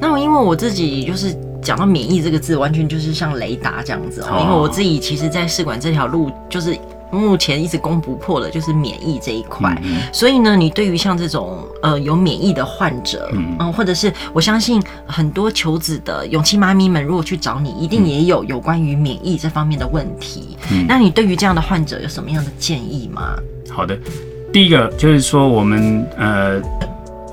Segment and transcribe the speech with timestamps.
[0.00, 4.40] 那么因为我自己就是讲到免疫这个字，完全就是像雷达这样子哦、喔。
[4.42, 6.76] 因为我自己其实，在试管这条路就是。
[7.08, 9.80] 目前一直攻不破的就是免疫这一块，
[10.12, 20.58] 所以呢，你对于像这种呃有免疫的患者，嗯，嗯，或者是我相信很多求子的勇气妈咪们，如果去找你，一定也有有关于免疫这方面的问题。
[20.72, 23.36] 嗯，那你对于这样的患者有什么样的建议吗？
[23.70, 23.96] 好的，
[24.52, 26.60] 第一个就是说，我们呃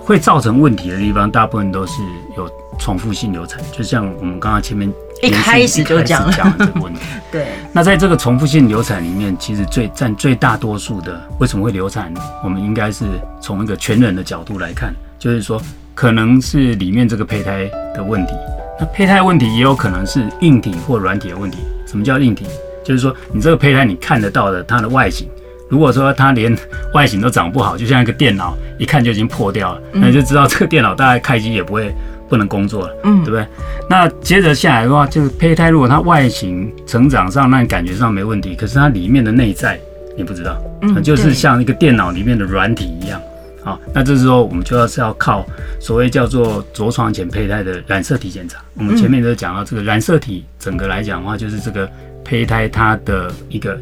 [0.03, 2.01] 会造成问题的地方，大部分都是
[2.37, 4.91] 有重复性流产，就像我们刚刚前面。
[5.21, 6.99] 一开始就讲了这个问题。
[7.31, 7.47] 对。
[7.71, 12.13] 那在这个重复性流产里面，其实最占最大多数的，为什么会流产？
[12.43, 13.05] 我们应该是
[13.39, 15.61] 从一个全人的角度来看，就是说，
[15.95, 18.33] 可能是里面这个胚胎的问题。
[18.77, 21.59] 那胚胎问题也有可能是硬体或软体的问题。
[21.87, 22.45] 什么叫硬体？
[22.83, 25.29] 就是说，你这个胚胎你看得到的它的外形，
[25.73, 26.55] 如果说它连
[26.93, 31.91] 外形都长不好，就像一个电脑，一看就已经破掉了，那你就知道这个电脑大概开机也不会。
[32.29, 33.45] 不能工作了，嗯，对不对？
[33.87, 39.79] 那接着下来的话，就是胚胎，如果它外形成长上，那你感觉上没问题，可是它里面的内在
[40.17, 43.21] 你不知道，嗯，就是像一个电脑里面的软体一样，
[43.63, 45.45] 好，那这时候我们就要是要靠
[45.79, 48.57] 所谓叫做着床前胚胎的染色体检查。
[48.73, 51.87] 我们前面都讲到这个染色体，整个来讲的话，就是这个
[52.25, 53.77] 胚胎它的一个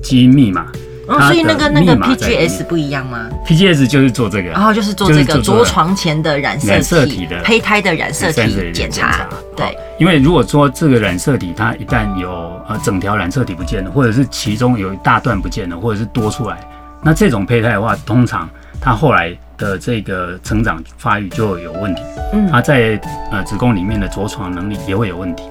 [0.00, 0.70] 基因密码。
[1.06, 9.26] 哦，所以那个那个 PGS 不一样吗？PGS 就是做这个，然后就是做这个着床前的染色体的胚胎的染色体检查。
[9.56, 12.30] 对，因为如果说这个染色体它一旦有
[12.68, 16.58] 呃整条染色体不见了，或者是其中有一大段不见了，或者是多出来，
[17.02, 18.48] 那这种胚胎的话，通常
[18.80, 22.02] 它后来的这个成长发育就有问题。
[22.32, 25.44] 嗯，它在呃子宫里面的着床能力也会有问题。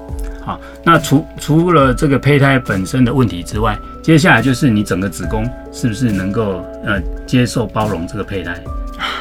[0.45, 8.63] 好，那除除了这个胚胎本身的问题之外，接下来就是你整个子宫是不是能够呃接受包容这个胚胎？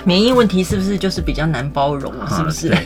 [0.04, 2.12] 免疫问题是不是就是比较难包容？
[2.28, 2.76] 是不是？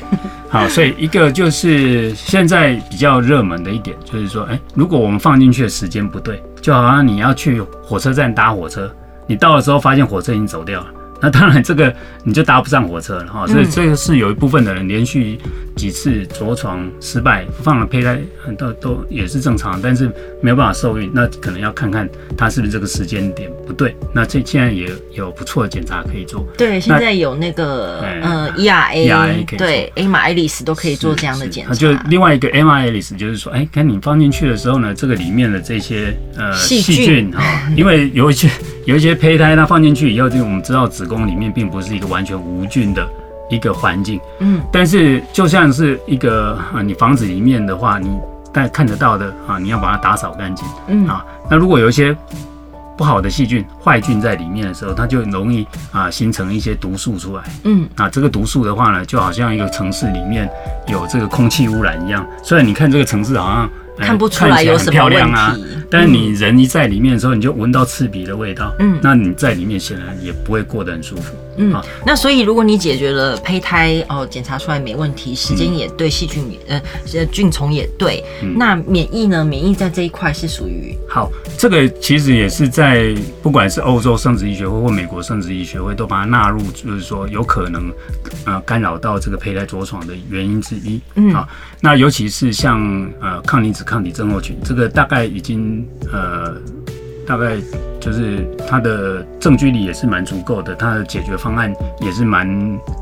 [0.48, 8.90] 好，所以一个就是现在比较热门的一点就是说，哎，如果我们放进去的时间不对，就好像你要去火车站搭火车，
[9.26, 10.86] 你到了之后发现火车已经走掉了。
[11.20, 13.46] 那当然，这个你就搭不上火车了哈。
[13.46, 15.38] 所以这个是有一部分的人连续
[15.74, 18.20] 几次着床失败，放了胚胎
[18.56, 23.96] 都都也是正常，但是没有办法受孕，那可能要看看他是不是这个时间点不对。
[24.14, 26.46] 那这现在也有不错的检查可以做。
[26.56, 31.74] 对，现在有那个呃 ERA，对，AMA-ALIS 都可以做这样的检查。
[31.74, 37.42] 就另外一个 AMA-ALIS 就是说，哎，看你放进去的时候呢，这个里面的这些呃细菌哈，
[37.76, 38.48] 因为有一些
[38.88, 43.06] 有一些胚胎它放进去以后，这个我们知道子宫里面并不是一个完全无菌的
[43.50, 48.18] 一个环境，嗯，但是就像是一个啊，你房子里面的话，你
[48.50, 51.06] 但看得到的啊，你要把它打扫干净，嗯。
[51.06, 52.16] 啊，那如果有一些
[52.96, 57.86] 不好的细菌、坏菌在里面的时候，它就容易啊形成一些毒素出来，嗯。
[57.94, 60.48] 啊，这个毒素的话呢，就好像一个城市里面
[60.86, 63.70] 有这个空气污染一样，虽然你看这个城市好像。
[63.98, 65.56] 看不出来有什么问题啊，
[65.90, 68.74] 但是你人一在里面的时候，你就闻到刺鼻的味道。
[68.78, 71.34] 嗯，那你在里面显然也不会过得很舒服。
[71.60, 71.74] 嗯，
[72.06, 78.22] 那所以如果你解决了胚胎哦，检查出来没问题，时间也对，细菌也呃菌虫也对，
[78.56, 79.44] 那免疫呢？
[79.44, 87.90] 免疫在这一块是属于好，这个其实也是在不管是欧洲生殖医学会或美国生殖医学会都把它纳入，就是说有可能
[88.44, 91.00] 呃干扰到这个胚胎着床的原因之一。
[91.16, 91.48] 嗯，好，
[91.80, 92.80] 那尤其是像
[93.20, 96.54] 呃抗离子抗体症候群，这个大概已经呃。
[97.28, 97.58] 大概
[98.00, 102.48] 就是它的证据力也是蛮足够的，它的解决方案也是蛮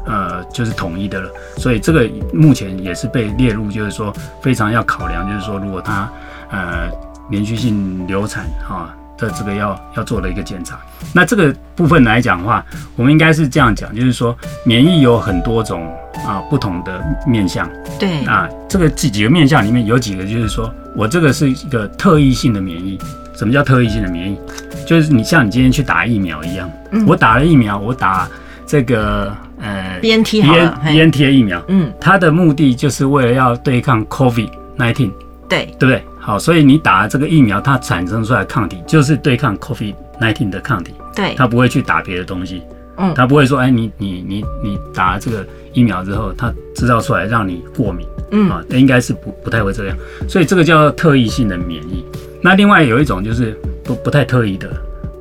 [0.05, 6.11] 呃就是统一的了，所以这个目前也是被列入，就是说非常要考量，就是说如果它
[6.51, 6.91] 呃
[7.31, 10.78] 连续性流产哈的这个要要做的一个检查，
[11.12, 12.65] 那这个部分来讲的话，
[12.97, 15.87] 我们应该是这样讲，就是说免疫有很多种
[16.27, 17.69] 啊不同的面向，
[17.99, 18.25] 对。
[18.25, 22.99] 啊这个几几个面向里面有几个就是说我这个是一个特异性的免疫。
[23.38, 24.38] 什么叫特异性的免疫？
[24.87, 28.27] 就是你像你今天去打疫苗一样，嗯、我打了疫苗，我打
[28.66, 34.48] 这个呃 B N T B N B N T 的疫苗，嗯，它的目的就是为了要对抗 COVID
[34.78, 35.10] nineteen，
[35.51, 35.66] 对。
[35.78, 36.03] 对不对？
[36.27, 42.63] 好，所以你打了这个疫苗，它产生出来的抗体就是对抗 COVID nineteen 的抗体，对，它不会去打别的东西，
[42.97, 48.51] 嗯，它不会说，哎，你你你你打了这个疫苗之后，它制造出来让你过敏，嗯。
[48.51, 49.97] 啊，那应该是不不太会这样，
[50.28, 52.05] 所以这个叫特异性的免疫。
[52.43, 54.69] 那另外有一种就是不不太特异的，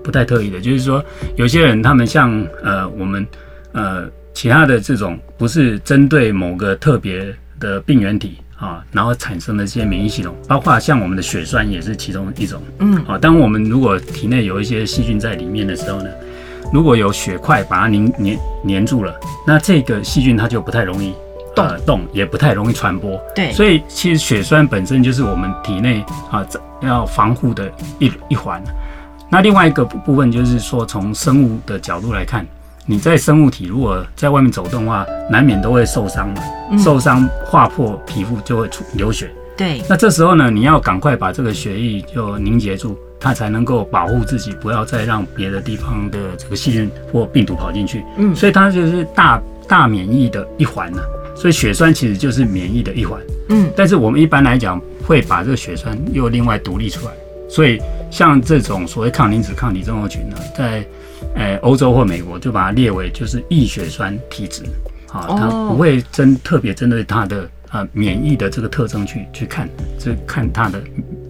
[0.04, 1.06] 不太特异的，就是说
[1.36, 3.24] 有些人他们像呃我们
[3.74, 16.10] 呃其他的这种不是针对某个特别的病原体啊，然后产生的这些免疫系统，包括像我们的血栓也是其中一种，嗯，啊，当我们如果体内有一些细菌在里面的时候呢，
[16.74, 19.14] 如果有血块把它粘粘粘住了，
[19.46, 21.14] 那这个细菌它就不太容易
[21.56, 23.22] 动动，也不太容易传播。
[23.36, 26.44] 对，所以其实血栓本身就是我们体内啊
[26.82, 28.64] 要防护的一一环。
[29.30, 32.46] 那另外一个部分就是说，从生物的角度来看，
[32.88, 39.30] 你在生物体如果在外面走动的话，难免都会受伤嘛，嗯、受伤划破皮肤就会出流血。
[39.58, 48.04] 对，那这时候呢，你要赶快把这个血液就凝结住，它才能够保护自己，不要再让别的地方的这个细菌或病毒跑进去。
[48.18, 51.02] 嗯，所以它就是大大免疫的一环呢。
[51.36, 53.20] 所以血栓其实就是免疫的一环。
[53.50, 57.12] 嗯，但是我们一般来讲会把这个血栓又另外独立出来。
[57.50, 57.80] 所以
[58.12, 60.86] 像这种所谓抗磷脂抗体症候群呢，在
[61.34, 64.64] 呃欧洲或美国就把它列为就是易血栓体质。
[65.12, 67.50] 啊，它不会针特别针对它的。
[67.72, 69.68] 呃，免疫的这个特征去去看，
[70.00, 70.82] 这看它的。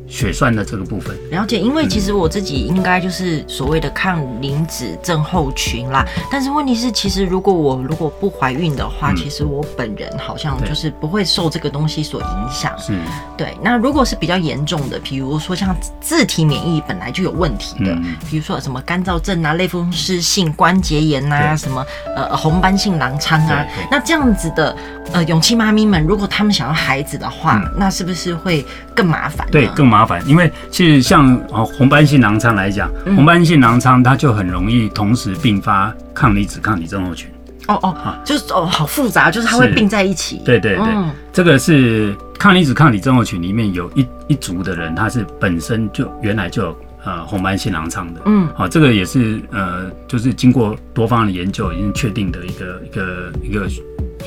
[0.08, 6.06] 血栓的这个部分了解，因为其实我自己应该就是所谓的抗磷脂症候群啦。
[6.32, 12.72] 但是问题是，其实如果我如果不怀孕的话，嗯、其实我本人好像就是不会受这个东西所影响。
[12.78, 12.94] 是，
[13.36, 13.58] 对。
[13.62, 21.84] 那如果是比较严重的，比如说像自体免疫本来就有问题的，嗯、比如说什么干燥症啊、类风湿性关节炎、啊、什么
[22.16, 24.76] 呃红斑性狼疮啊，那这样子的
[25.12, 28.64] 呃勇气妈咪们，如果他们想要孩子的话，嗯、那是不是会
[28.96, 29.48] 更麻烦？
[29.52, 29.95] 对，更麻烦。
[29.96, 37.30] 麻烦，因为其实像哦红斑性狼疮来讲，嗯、红斑性狼疮它就很容易同时并发抗离子抗体症候群。
[37.68, 40.42] 哦哦，啊，就是哦好复杂，就是它会并在一起。
[40.44, 48.22] 对对对，嗯、这个是抗离子抗体症候群里面有一一组的人，他是本身就原来就有呃红斑性狼疮的。
[48.26, 53.68] 嗯，好、啊，这个也是呃就是经过多方的研究已经确定的一个一个一个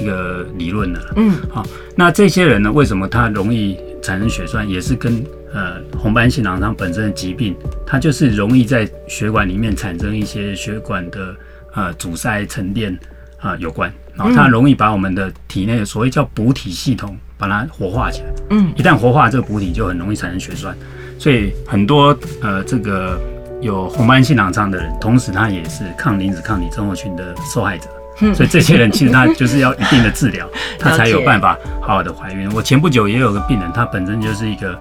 [0.01, 1.01] 一个理论了。
[1.17, 7.57] 嗯，好、啊，那这些人呢，为什么他容易产生血栓，也是跟呃，红斑性狼疮本身的疾病，
[7.87, 11.35] 它就是容易在血管里面产生一些血管的
[11.75, 12.97] 呃阻塞沉淀
[13.39, 18.29] 啊有关，然后它容易把我们的体内的所谓叫补体系统把它活化起来。
[18.51, 20.77] 嗯，一旦活化这个补体，就很容易产生血栓。
[21.19, 23.19] 所以很多呃这个
[23.61, 27.89] 有红斑性狼疮的人，同时他也是抗磷脂抗体症候群的受害者。
[28.35, 30.49] 所以这些人其实他就是要一定的治疗，
[30.79, 32.51] 他才有办法好好的怀孕。
[32.53, 34.79] 我前不久也有个病人，他本身就是一个。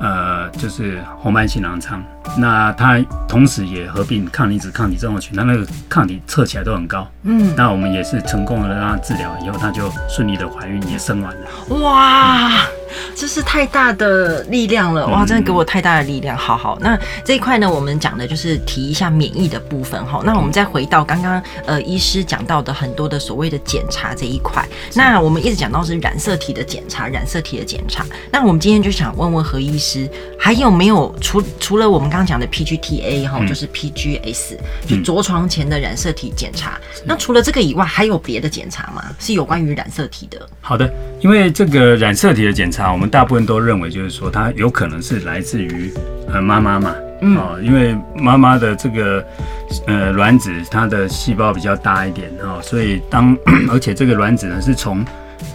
[0.00, 2.00] 呃，就是红斑性狼疮，
[2.36, 7.04] 那他同时也合并抗磷脂抗体症候群，他那个抗体测起来都很高。
[7.24, 11.80] 嗯，那我们也是成功的让他治疗以后，他就顺利的怀孕也生完了。
[11.80, 12.48] 哇！
[12.48, 12.77] 嗯
[13.14, 15.24] 这是太大的力量了哇！
[15.24, 16.36] 真的给我太大的力量。
[16.36, 20.22] 好好，那这一块呢，我们讲的就是提一下免疫的部分哈。
[20.24, 24.66] 那我们再回到刚刚呃医师讲到的很多的所谓的检查这一块。
[24.94, 28.04] 那我们一直讲到是染色体的检查，染色体的检查。
[28.30, 30.08] 那我们今天就想问问何医师，
[30.48, 34.56] 还有没有除除了我们刚刚讲的 PGT-A 哈，就是 PGS，
[34.86, 36.80] 就着床前的染色体检查。
[37.04, 39.04] 那除了这个以外，还有别的检查吗？
[39.18, 40.48] 是有关于染色体的？
[40.62, 40.90] 好的，
[41.20, 42.90] 因为这个染色体的检查。
[42.90, 45.92] 我们大部分都认为，就是说它有可能是来自于
[46.32, 46.94] 呃妈妈嘛，
[47.36, 49.22] 哦，因为妈妈的这个
[49.86, 53.36] 呃卵子，它的细胞比较大一点哦，所以当
[53.70, 55.04] 而且这个卵子呢是从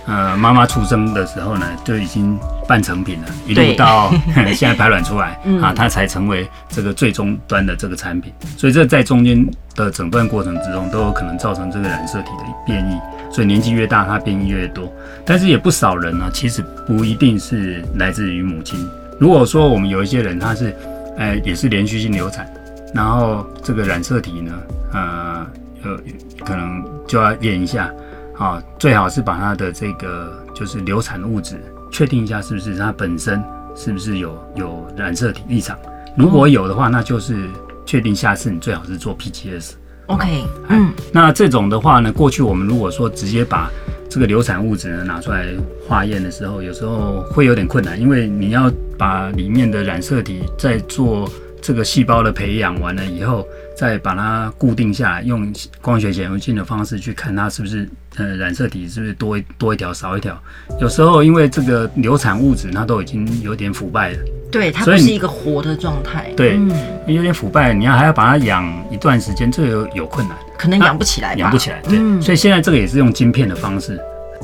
[0.06, 2.38] 呃妈妈出生的时候呢就已经
[2.68, 4.12] 半成品了，一路到
[4.54, 9.46] 现在排卵出来 啊，它才成为这个最终端的这个产品，所以这在中间
[9.76, 13.00] 的整段过程之中都有可能造成这个染色体的变异。
[13.32, 14.94] 所以年纪越大，它变异越多，
[15.26, 18.80] 但是也不少人呢，其实不一定是来自于母亲。
[19.20, 20.76] 如果说我们有一些人，他是，
[21.18, 22.48] 呃，也是连续性流产，
[22.94, 24.54] 然后这个染色体呢，
[24.94, 25.48] 呃，
[25.84, 25.98] 呃，
[26.46, 27.90] 可能就要验一下，
[28.38, 31.56] 啊，最好是把它的这个就是流产物质
[31.92, 33.44] 确定一下，是不是它本身
[33.76, 35.78] 是不是有有染色体异常，
[36.18, 37.48] 如果有的话，那就是
[37.86, 39.74] 确定下次你最好是做 PGS。
[40.08, 43.70] OK，嗯，那这种的话呢，过去我们如果说直接把
[44.10, 45.48] 这个流产物质呢拿出来
[45.88, 51.30] 化验的时候，有时候会有点困难，因为你要把里面的染色体再做
[51.62, 55.52] 这个细胞的培养完了以后，再把它固定下来，用
[55.82, 60.38] 光学显微镜的方式去看它是不是呃染色体是不是多一多一条少一条，
[60.80, 64.18] 有时候因为这个流产物质它都已经有点腐败了。
[64.52, 66.32] 对，它不是一个活的状态。
[66.38, 66.72] 对，嗯、
[67.08, 71.34] 有点腐败，你要还要把它养一段时间，这个有有困难，可能养不起来。
[71.36, 71.98] 养不起来，对。
[72.00, 74.00] 嗯、所以现在这个也是用晶片的方式。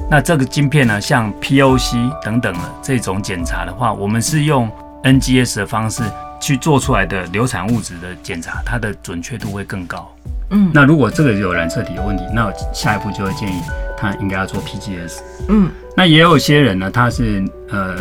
[0.09, 4.67] 那这个晶片呢，像 POC 等等的这种检查的话，我们是用
[5.03, 6.01] NGS 的方式
[6.39, 10.09] 去做出来的流产物质的检查，它的准确度会更高。
[10.51, 13.61] 嗯，那如果这个有染色体有问题，那下一步就会建议
[13.95, 15.19] 他应该要做 PGS。
[15.47, 17.95] 嗯，那也有些人呢，他是呃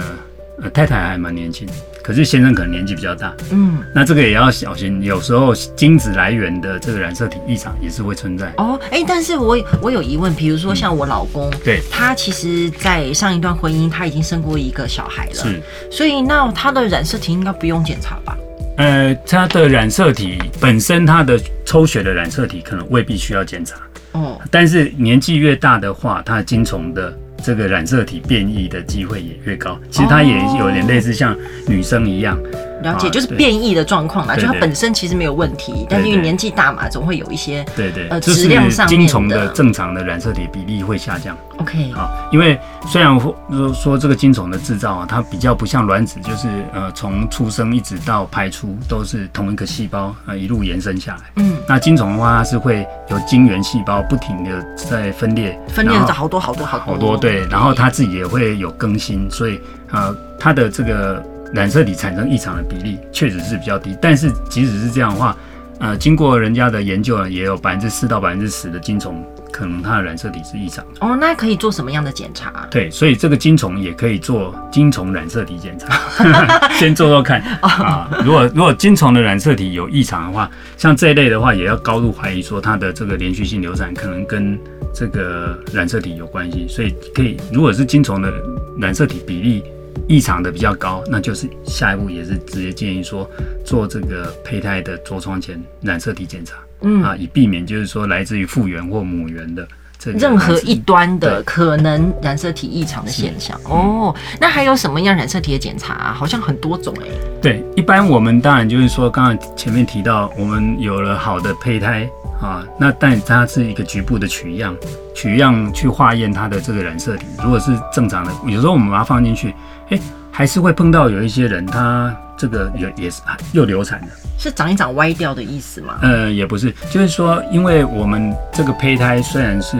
[0.62, 1.68] 呃太太还蛮年轻。
[2.08, 5.02] 可是先生可能年纪比较大，嗯，那这个也要小心。
[5.02, 8.50] 有时候精子来源的这个染色体异常也是会存在。
[8.56, 18.34] 哦，哎、欸，但是我我有疑问，比如说像我老公，嗯、对，他其实，在上一段婚姻他已经生过一个小孩了，是，所以那他的染色体应该不用检查吧？
[18.78, 23.76] 呃，他的染色体本身，他的抽血的染色体可能未必需要检查。
[24.12, 29.78] 哦，但是年纪越大的话，他精虫的这个染色体变异的机会也越高。
[29.90, 32.38] 其实它也有点类似像女生一样。
[32.82, 39.06] 了解，就是变异的状况嘛，就它本身其实没有问题，但是因为年纪大嘛，总会有一些对对，呃质量上面的。
[39.06, 41.37] 精虫的正常的染色体比例会下降。
[41.58, 43.35] OK，好，因为虽然说
[43.75, 51.23] 说这个精虫的制造啊，它比较不像卵子，就是呃从出生一直到排出都是同一个细胞呃一路延伸下来。
[51.37, 61.20] 嗯，那精虫的话，它是会有精原细胞不停的在分裂，分裂了好多好多好多好多对，然后它自己也会有更新，所以呃它的这个。
[61.52, 65.37] 染色体产生异常的比例确实是比较低，但是即使是这样的话，
[65.81, 71.07] 呃，经过人家的研究呢，也有百分之四到百分之十的精虫可能它的染色体是异常的。
[71.07, 72.67] 哦，那可以做什么样的检查？
[72.71, 78.11] 对，所以这个精虫也可以做精虫染色体检查， 先做做看啊。
[78.25, 84.59] 如果如果精虫的染色体有异常的话，像这一类的话，也要高度怀疑说它的这个连续性流产可能跟
[84.93, 88.31] 这个染色体有关系，所以可以，如果是精虫的
[88.78, 89.62] 染色体比例。
[90.08, 93.28] 异常的比较高，那就是下一步也是直接建议说
[93.64, 103.60] 做这个胚胎的着床前染色体检查，嗯啊，以避免就是说来自于父源或母源的这任何一端的可能染色体异常的现象。
[103.64, 106.12] 哦，那还有什么样染色体的检查啊？
[106.14, 107.12] 好像很多种哎、欸。
[107.42, 112.08] 对，一般我们当然就是说，刚刚前面提到，我们有了好的胚胎
[112.40, 114.74] 啊，那但它是一个局部的取样，
[115.14, 119.52] 取样去化验它的这个染色体，如果是正常的，有时候我们把它放进去。
[119.90, 125.99] 哎、欸，还是会碰到有一些人，他这个也也是又流产了，是长一长歪掉的意思吗？
[126.02, 129.76] 呃，也不是，就是说，因为我们这个胚胎虽然是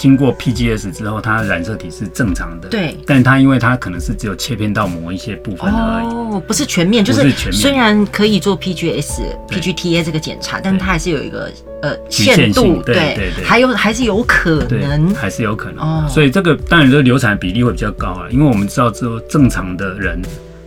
[0.00, 11.52] 经过 PGS 之后，它染色体是正常的，对，但它因为它可能是只有切片到某一些部分而已，哦，不是全面，就是虽然可以做 PGS、PGTA 这个检查，但它还是有一个。
[11.82, 15.82] 呃，限度对对对，还有还是有可能，还是有可能。
[15.82, 16.06] 哦。
[16.10, 20.20] 所以这个当然这个流产比例会比较高啊，因为我们知道之后正常的人，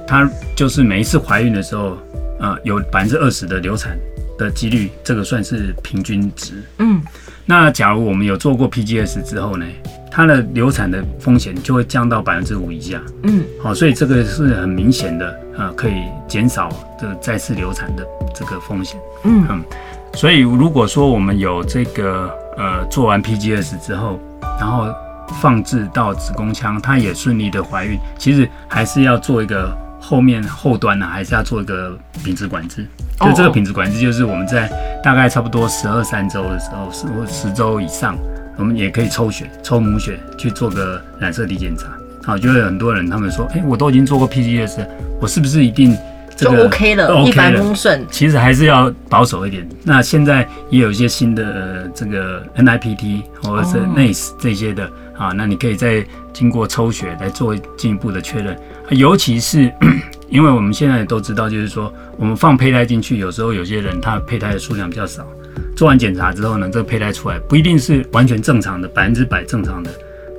[0.07, 1.99] 他就是每一次怀孕的时候，
[2.39, 3.95] 呃，有百分之二十的流产
[4.39, 6.53] 的几率，这个算是平均值。
[6.79, 6.99] 嗯，
[7.45, 9.65] 那假如我们有做过 PGS 之后呢，
[10.09, 13.01] 它的流产的风险就会降到百分之五以下。
[13.23, 16.69] 嗯，好，所以这个是很明显的，呃，可以减少
[16.99, 18.99] 这个再次流产的这个风险。
[19.23, 19.63] 嗯嗯。
[20.13, 24.19] 所以，如果说我们有这个呃做完 PGS 之后，
[24.59, 24.87] 然后
[25.41, 32.85] 放置到子宫腔，它也顺利的怀孕，其实还是要做一个后面后端呢、啊，还是要做一个品质管制。
[33.21, 34.69] 就这个品质管制，就是我们在
[35.01, 38.17] 大概差不多十二三周的时候，十或十周以上，
[38.57, 41.87] 我们也可以抽血，抽母血去做个染色体检查。
[42.21, 44.85] 好，就有很多人他们说，哎、欸，我都已经做过 PGS，
[45.21, 45.97] 我是不是一定？
[46.35, 48.03] 这个、就 OK 了，一帆风顺。
[48.09, 49.69] 其实还是要保守一点。
[49.83, 58.57] 那现在也有一些新的、呃、这个 NIPT 或者是 NICE 这些的、哦、啊，那你可以再经过抽血来做进一步的确认。
[58.89, 59.71] 尤其是
[60.29, 65.25] 因为我们现在都知道，就是说我们放胚胎进去，有时候有些人他胚胎的数量比较少，
[65.75, 69.91] 做完检查之后呢，这个胚胎出来不一定是完全正常的，百分之百正常的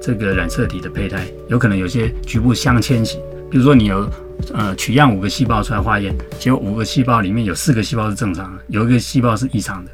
[0.02, 3.21] 这个染色体的胚胎，有可能有些局部相迁型。
[3.50, 4.09] 比如说你有。
[4.52, 9.90] 呃，取样五个细胞出来化验，结果五个细胞里面有四个细胞是正常的，有一个细胞是异常的。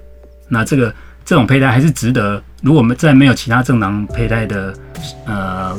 [0.48, 0.92] 那这个
[1.24, 4.74] 这种胚胎还是值得，如果我们在没有其他正常胚胎的
[5.26, 5.76] 呃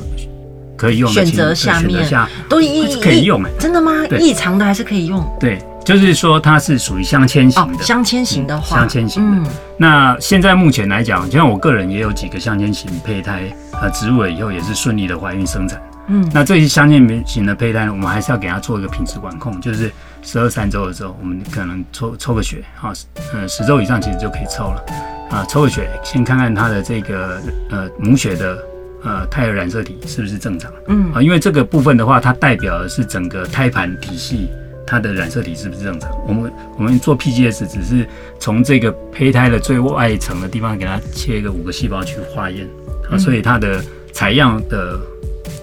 [0.78, 3.92] 可以用的选择下面下都一可以用哎，真的吗？
[4.20, 5.24] 异常的还是可以用？
[5.40, 7.84] 对，就是说它是属于镶嵌型的。
[7.84, 9.50] 镶嵌型的话，镶嵌型的。
[9.50, 9.54] 嗯。
[9.78, 13.44] 那现在目前来讲，就像我个人也有几个镶嵌型胚胎，
[13.80, 15.80] 呃，植入了以后也是顺利的怀孕生产。
[16.08, 19.92] 嗯，那这些镶嵌型的胚胎呢，我们还是要给它做一个品质管控，就是
[20.24, 22.92] 十二三周的时候，我们可能抽抽个血，啊，
[23.34, 24.84] 呃，十周以上其实就可以抽了，
[25.32, 28.58] 啊，抽个血，先看看它的这个呃母血的
[29.04, 34.50] 呃胎儿染色体是不是正常，嗯，啊，因为这个部分的话，它代表的是整个胎盘体系
[34.86, 36.12] 它的染色体是不是正常。
[36.28, 38.06] 我们我们做 PGS 只是
[38.40, 42.68] 从这个胚胎的最外层的地方给它切一个五个细胞去化验，
[43.10, 45.00] 啊，所以它的采样的。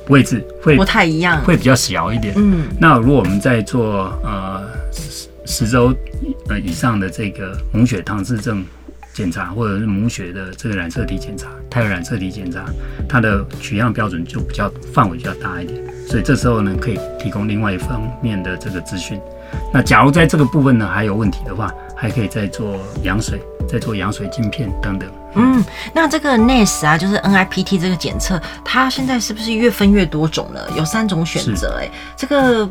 [0.08, 2.32] 位置会不太一样，会比较小一点。
[2.34, 5.94] 嗯，那如果我们在做呃十十周
[6.48, 8.64] 呃以上的这个母血唐氏症
[9.18, 12.64] 检查，或者是母血的这个染色体检查、胎儿染色体检查，
[13.08, 15.82] 它的取样标准就比较范围比较大一点。
[16.06, 19.20] 所以这时候呢，可以提供另外一方面的这个资讯。
[19.74, 25.10] 那假如在这个部分呢还有问题的话，还可以再做羊水，再做羊水镜片等等。
[25.34, 30.70] 嗯，那这个 NIPS 啊，就是 NIPT 这个检测，它现在是不是越分越多种了？
[30.76, 32.68] 有三种选择，哎，这个。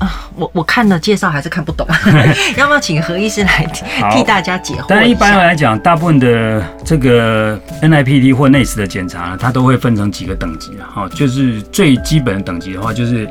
[0.00, 1.86] 啊，我我看了介绍还是看不懂，
[2.56, 3.66] 要不要请何医师来
[4.10, 4.86] 替大家解惑？
[4.88, 10.88] 但一般来讲，大部分的这个 NIPT 或 NIPS 的检查呢，它都会分成几个等级啊。
[10.94, 13.28] 哈，就是最基本的等级的话，就是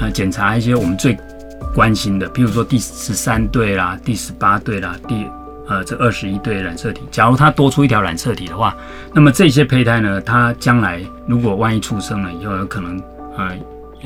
[0.00, 1.18] 呃检查一些我们最
[1.74, 5.26] 关心的，譬如说第十三对啦、第十八对啦、第
[5.68, 7.02] 呃这二十一对染色体。
[7.10, 8.76] 假如它多出一条染色体的话，
[9.12, 13.02] 那么这些胚胎呢，它将来如果万一出生了以后，有可能
[13.36, 13.48] 呃。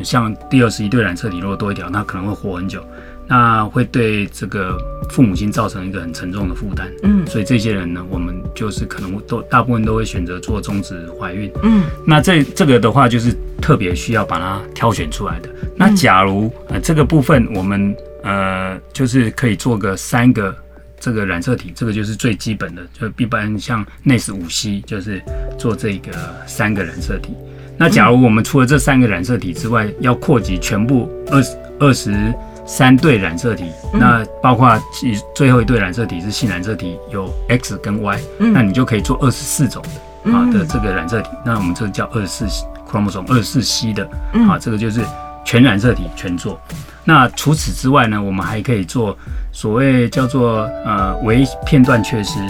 [0.02, 2.84] 像第二十一对染色体如果多一条，那可能会活很久，
[3.26, 4.78] 那会对这个
[5.10, 6.88] 父母亲造成一个很沉重的负担。
[7.02, 11.50] 嗯，所以这些人呢，我们就是可能都大部分都会选择做终止怀孕。
[11.62, 15.48] 嗯，那这这个的话就是特别需要把它挑选出来的。
[15.76, 20.54] 那假如呃这个部分我们呃就是可以做个三个
[20.98, 25.22] 这个染色体，这个就是最基本的，就一般像 NIPS 五 C 就是
[25.58, 26.12] 做这个
[26.46, 27.32] 三个染色体。
[27.78, 39.82] 那假如我们除了这三个染色体之外，要扩及全部二十二十三对染色体，那包括其最后一对染色体是性染色体，有 X 跟 Y，那你就可以做二十四种
[40.24, 42.46] 的啊的这个染色体，那我们这个叫二十四
[42.90, 44.08] chromosome 二十四 C 的
[44.48, 45.02] 啊，这个就是
[45.44, 46.58] 全染色体全做。
[47.04, 49.16] 那除此之外呢，我们还可以做
[49.52, 52.40] 所谓叫做呃微片段缺失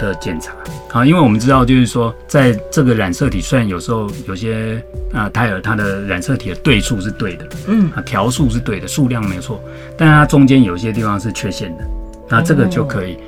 [0.00, 0.52] 的检查
[0.96, 9.62] 啊，因为我们知道就是说，在这个染色体虽然有时候有些啊胎儿它的染色体的对数是对的，嗯，啊条数是对的，数量没错，
[9.98, 11.84] 但它中间有些地方是缺陷的，
[12.30, 13.18] 那这个就可以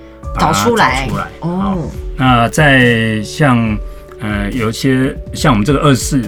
[0.41, 1.05] 找出来。
[1.05, 1.91] 找出来哦。
[2.17, 3.79] 那在像
[4.21, 6.23] 呃有一些像我们这个二十四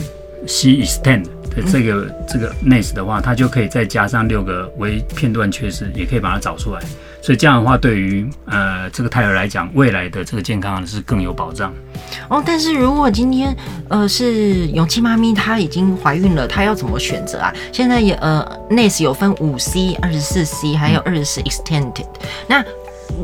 [0.46, 1.24] C extend。
[1.52, 6.80] 对这个这个 NIPS 的话，它就可以再加上六个微片段缺失，也可以把它找出来。
[7.22, 11.72] 所以这样的话，对于呃这个胎儿来讲，未来的这个健康是更有保障。
[12.28, 13.54] 哦，但是如果今天
[13.88, 17.52] 呃是勇气妈咪她已经怀孕了，她要怎么选择啊？
[17.72, 22.06] 现在也呃 NIPS 有分五 C、二十四 C，还有二十四 extended。
[22.46, 22.64] 那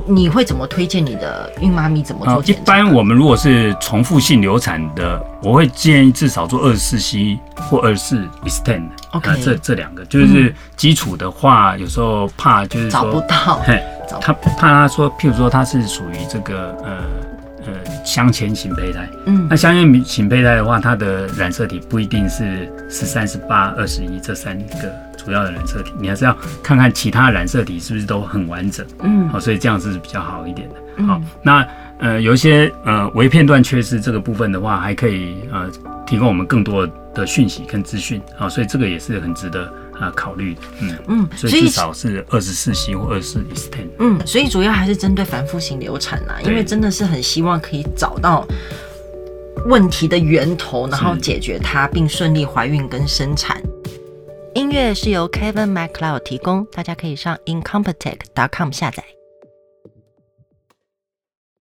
[0.04, 2.42] 你会怎么推荐你的孕妈咪怎么做？
[2.44, 8.88] 一般我们如果是重复性流产的，我会建议至少做二十四 C 或二十四 extend。
[9.16, 13.83] OK，这这两个就是基础的话，嗯、有时候怕就是找不到， 嘿，
[14.20, 16.98] 他怕他说，譬如说他是属于这个呃
[17.66, 17.72] 呃
[18.05, 24.92] 镶嵌型胚胎，嗯，那镶嵌型胚胎的话，它的染色体不一定是十三、十八、二十一这三个。
[25.26, 31.05] 主要的染色体，你还是要看看其他染色体是不是都很完整，嗯，好，所以这样是比较好一点的。
[31.05, 31.66] 好，那
[31.98, 35.70] 呃有一些呃微片段缺失这个部分的话，还可以呃
[36.06, 39.64] 提供我们更多的讯息跟资讯，啊，所以这个也是很值得
[39.98, 40.61] 啊考虑的。
[40.80, 43.88] 嗯嗯，所以至少是二十四 C 或二十四 extend。
[43.98, 48.46] 嗯，所以主要还是针对反复型流产啦，因为真的是很希望可以找到
[49.66, 53.61] 问题的源头，然后解决它，并顺利怀孕跟生产。
[54.54, 59.15] 音乐是由 Kevin MacLeod 提供，大家可以上 incompetech.com 下载。